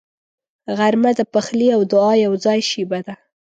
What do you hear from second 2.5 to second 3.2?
شیبه ده